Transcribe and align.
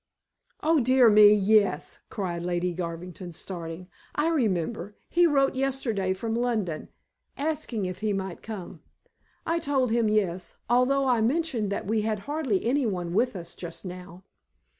"Oh, 0.63 0.79
dear 0.79 1.11
me, 1.11 1.31
yes," 1.31 1.99
cried 2.09 2.41
Lady 2.41 2.73
Garvington, 2.73 3.31
starting. 3.33 3.87
"I 4.15 4.29
remember. 4.29 4.95
He 5.07 5.27
wrote 5.27 5.53
yesterday 5.53 6.11
from 6.15 6.33
London, 6.33 6.89
asking 7.37 7.85
if 7.85 7.99
he 7.99 8.11
might 8.11 8.41
come. 8.41 8.81
I 9.45 9.59
told 9.59 9.91
him 9.91 10.09
yes, 10.09 10.57
although 10.67 11.05
I 11.07 11.21
mentioned 11.21 11.71
that 11.71 11.85
we 11.85 12.01
had 12.01 12.17
hardly 12.21 12.65
anyone 12.65 13.13
with 13.13 13.35
us 13.35 13.53
just 13.53 13.85
now." 13.85 14.23